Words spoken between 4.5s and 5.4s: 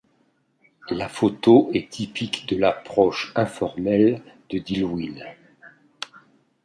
Dillwyn.